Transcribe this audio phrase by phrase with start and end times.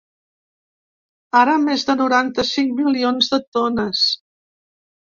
[1.41, 4.07] Ara, més de noranta-cinc milions de tones.